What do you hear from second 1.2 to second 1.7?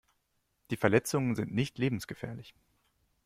sind